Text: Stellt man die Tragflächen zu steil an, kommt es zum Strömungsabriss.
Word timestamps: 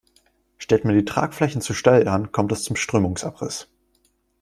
Stellt 0.57 0.83
man 0.83 0.95
die 0.97 1.05
Tragflächen 1.05 1.61
zu 1.61 1.75
steil 1.75 2.07
an, 2.07 2.31
kommt 2.31 2.51
es 2.51 2.63
zum 2.63 2.75
Strömungsabriss. 2.75 3.67